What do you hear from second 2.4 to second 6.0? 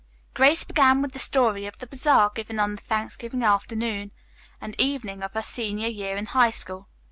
on the Thanksgiving afternoon and evening of her senior